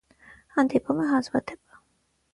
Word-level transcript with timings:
Հանդիպում 0.55 1.03
է 1.05 1.07
հազվադեպ։ 1.11 1.81